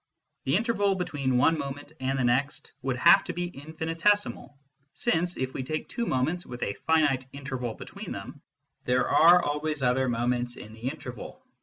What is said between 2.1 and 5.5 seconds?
the next would have to be infinitesimal, since,